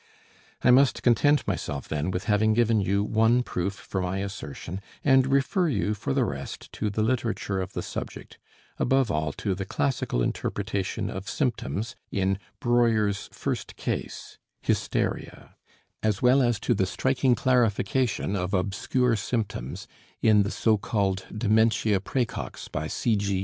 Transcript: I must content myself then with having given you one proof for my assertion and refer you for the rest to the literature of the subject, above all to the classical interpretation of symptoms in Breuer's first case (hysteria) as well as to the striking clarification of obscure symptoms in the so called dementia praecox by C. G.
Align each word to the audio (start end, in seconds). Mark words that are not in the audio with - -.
I 0.63 0.71
must 0.71 1.03
content 1.03 1.47
myself 1.47 1.87
then 1.87 2.09
with 2.09 2.23
having 2.23 2.55
given 2.55 2.81
you 2.81 3.03
one 3.03 3.43
proof 3.43 3.73
for 3.75 4.01
my 4.01 4.17
assertion 4.17 4.81
and 5.03 5.27
refer 5.27 5.67
you 5.69 5.93
for 5.93 6.11
the 6.11 6.25
rest 6.25 6.71
to 6.73 6.89
the 6.89 7.03
literature 7.03 7.61
of 7.61 7.73
the 7.73 7.83
subject, 7.83 8.39
above 8.79 9.11
all 9.11 9.31
to 9.33 9.53
the 9.53 9.63
classical 9.63 10.23
interpretation 10.23 11.07
of 11.11 11.29
symptoms 11.29 11.95
in 12.11 12.39
Breuer's 12.59 13.29
first 13.31 13.75
case 13.75 14.39
(hysteria) 14.63 15.55
as 16.01 16.19
well 16.19 16.41
as 16.41 16.59
to 16.61 16.73
the 16.73 16.87
striking 16.87 17.35
clarification 17.35 18.35
of 18.35 18.55
obscure 18.55 19.15
symptoms 19.15 19.87
in 20.19 20.41
the 20.41 20.49
so 20.49 20.79
called 20.79 21.27
dementia 21.31 21.99
praecox 21.99 22.67
by 22.71 22.87
C. 22.87 23.15
G. 23.15 23.39